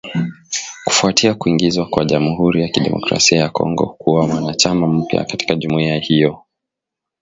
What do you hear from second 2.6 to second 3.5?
ya Kidemokrasia ya